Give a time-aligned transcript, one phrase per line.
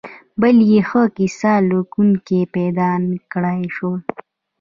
[0.41, 3.99] بل یې ښه کیسه لیکونکي پیدا نکړای شول.